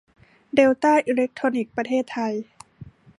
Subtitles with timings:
[0.55, 2.33] เดลต้า อีเลคโทรนิคส์ ประเทศไทย